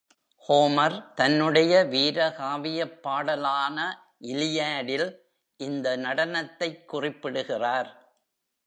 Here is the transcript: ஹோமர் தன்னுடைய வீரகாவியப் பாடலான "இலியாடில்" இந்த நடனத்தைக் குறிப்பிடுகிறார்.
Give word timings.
ஹோமர் 0.49 1.13
தன்னுடைய 1.13 1.83
வீரகாவியப் 1.83 3.01
பாடலான 3.01 3.77
"இலியாடில்" 4.23 5.07
இந்த 5.59 5.95
நடனத்தைக் 5.97 6.87
குறிப்பிடுகிறார். 6.87 7.91